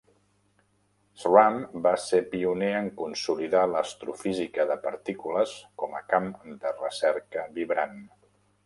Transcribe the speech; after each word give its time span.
Schramm 1.23 1.59
va 1.87 1.91
ser 2.05 2.21
pioner 2.31 2.71
en 2.79 2.89
consolidar 3.03 3.63
l'astrofísica 3.75 4.69
de 4.73 4.81
partícules 4.89 5.57
com 5.85 5.97
a 6.01 6.05
camp 6.15 6.35
de 6.67 6.75
recerca 6.83 7.51
vibrant. 7.63 8.05